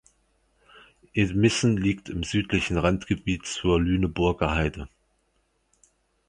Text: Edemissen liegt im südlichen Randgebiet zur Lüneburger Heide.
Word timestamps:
Edemissen 1.13 1.77
liegt 1.77 2.09
im 2.09 2.23
südlichen 2.23 2.75
Randgebiet 2.79 3.45
zur 3.45 3.79
Lüneburger 3.79 4.55
Heide. 4.55 4.89